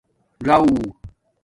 [0.45, 0.61] ژݹ